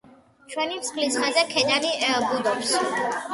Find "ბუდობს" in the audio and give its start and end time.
2.25-2.75